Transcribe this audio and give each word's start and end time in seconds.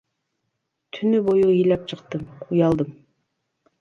Түнү 0.95 1.21
бою 1.29 1.51
ыйлап 1.57 1.85
чыктым, 1.91 2.25
уялдым. 2.49 2.91